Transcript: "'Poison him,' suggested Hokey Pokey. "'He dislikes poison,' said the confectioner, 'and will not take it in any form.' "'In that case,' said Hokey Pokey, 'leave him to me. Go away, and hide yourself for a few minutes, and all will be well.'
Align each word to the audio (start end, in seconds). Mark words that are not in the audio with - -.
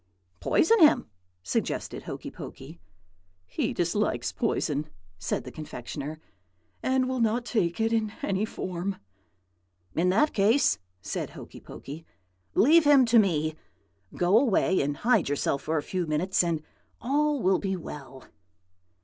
"'Poison 0.39 0.79
him,' 0.79 1.11
suggested 1.43 2.01
Hokey 2.01 2.31
Pokey. 2.31 2.79
"'He 3.45 3.71
dislikes 3.71 4.31
poison,' 4.31 4.89
said 5.19 5.43
the 5.43 5.51
confectioner, 5.51 6.19
'and 6.81 7.07
will 7.07 7.19
not 7.19 7.45
take 7.45 7.79
it 7.79 7.93
in 7.93 8.11
any 8.23 8.43
form.' 8.43 8.95
"'In 9.93 10.09
that 10.09 10.33
case,' 10.33 10.79
said 11.03 11.29
Hokey 11.29 11.59
Pokey, 11.61 12.03
'leave 12.55 12.83
him 12.83 13.05
to 13.05 13.19
me. 13.19 13.53
Go 14.15 14.39
away, 14.39 14.81
and 14.81 14.97
hide 14.97 15.29
yourself 15.29 15.61
for 15.61 15.77
a 15.77 15.83
few 15.83 16.07
minutes, 16.07 16.43
and 16.43 16.63
all 16.99 17.39
will 17.39 17.59
be 17.59 17.75
well.' 17.75 18.25